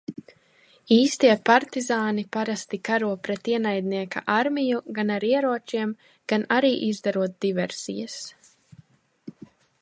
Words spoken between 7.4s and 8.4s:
diversijas.